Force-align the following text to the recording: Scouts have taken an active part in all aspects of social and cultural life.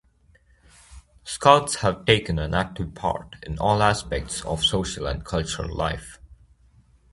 Scouts 1.23 1.75
have 1.75 2.07
taken 2.07 2.39
an 2.39 2.55
active 2.55 2.95
part 2.95 3.35
in 3.43 3.59
all 3.59 3.83
aspects 3.83 4.41
of 4.43 4.63
social 4.63 5.05
and 5.05 5.23
cultural 5.23 5.71
life. 5.71 6.17